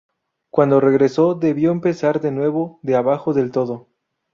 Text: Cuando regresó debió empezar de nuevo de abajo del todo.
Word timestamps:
Cuando 0.49 0.79
regresó 0.79 1.35
debió 1.35 1.69
empezar 1.69 2.21
de 2.21 2.31
nuevo 2.31 2.79
de 2.81 2.95
abajo 2.95 3.33
del 3.35 3.51
todo. 3.51 3.87